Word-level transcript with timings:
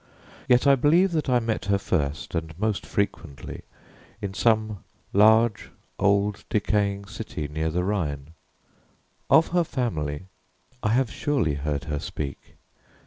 Yet 0.49 0.65
I 0.65 0.73
believe 0.73 1.11
that 1.11 1.29
I 1.29 1.37
met 1.39 1.65
her 1.65 1.77
first 1.77 2.33
and 2.33 2.57
most 2.57 2.87
frequently 2.87 3.61
in 4.19 4.33
some 4.33 4.79
large, 5.13 5.69
old, 5.99 6.43
decaying 6.49 7.05
city 7.05 7.47
near 7.47 7.69
the 7.69 7.83
Rhine. 7.83 8.33
Of 9.29 9.49
her 9.49 9.63
family 9.63 10.25
I 10.81 10.89
have 10.89 11.11
surely 11.11 11.53
heard 11.53 11.83
her 11.83 11.99
speak. 11.99 12.55